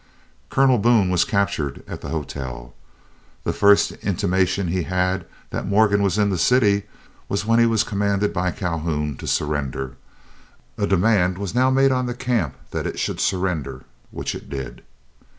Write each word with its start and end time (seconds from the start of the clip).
Colonel 0.49 0.79
Boone 0.79 1.11
was 1.11 1.23
captured 1.25 1.83
at 1.87 2.01
the 2.01 2.09
hotel. 2.09 2.73
The 3.43 3.53
first 3.53 3.91
intimation 4.03 4.69
he 4.69 4.81
had 4.81 5.27
that 5.51 5.67
Morgan 5.67 6.01
was 6.01 6.17
in 6.17 6.31
the 6.31 6.39
city 6.39 6.87
was 7.29 7.45
when 7.45 7.59
he 7.59 7.67
was 7.67 7.83
commanded 7.83 8.33
by 8.33 8.49
Calhoun 8.49 9.15
to 9.17 9.27
surrender. 9.27 9.97
A 10.75 10.87
demand 10.87 11.37
was 11.37 11.53
now 11.53 11.69
made 11.69 11.91
on 11.91 12.07
the 12.07 12.15
camp 12.15 12.55
that 12.71 12.87
it 12.87 12.97
should 12.97 13.19
surrender, 13.19 13.83
which 14.09 14.33
it 14.33 14.49
did. 14.49 14.81